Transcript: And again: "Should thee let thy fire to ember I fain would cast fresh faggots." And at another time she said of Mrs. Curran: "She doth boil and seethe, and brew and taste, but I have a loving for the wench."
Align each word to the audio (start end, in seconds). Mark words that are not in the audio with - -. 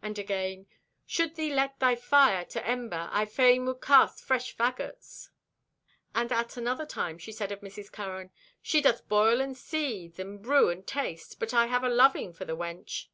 And 0.00 0.18
again: 0.18 0.64
"Should 1.04 1.34
thee 1.34 1.52
let 1.54 1.78
thy 1.78 1.94
fire 1.94 2.42
to 2.46 2.66
ember 2.66 3.10
I 3.12 3.26
fain 3.26 3.66
would 3.66 3.82
cast 3.82 4.24
fresh 4.24 4.56
faggots." 4.56 5.28
And 6.14 6.32
at 6.32 6.56
another 6.56 6.86
time 6.86 7.18
she 7.18 7.32
said 7.32 7.52
of 7.52 7.60
Mrs. 7.60 7.92
Curran: 7.92 8.30
"She 8.62 8.80
doth 8.80 9.06
boil 9.10 9.42
and 9.42 9.54
seethe, 9.54 10.18
and 10.18 10.40
brew 10.42 10.70
and 10.70 10.86
taste, 10.86 11.38
but 11.38 11.52
I 11.52 11.66
have 11.66 11.84
a 11.84 11.90
loving 11.90 12.32
for 12.32 12.46
the 12.46 12.56
wench." 12.56 13.08